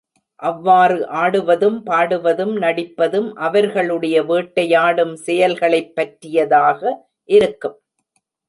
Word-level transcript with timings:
அவ்வாறு 0.39 0.95
ஆடுவதும், 1.15 1.77
பாடுவதும், 1.83 2.53
நடிப்பதும் 2.57 3.29
அவர்களுடைய 3.41 4.23
வேட்டையாடும் 4.23 5.15
செயல்களைப்பற்றியதாக 5.25 6.81
இருக்கும். 7.29 7.77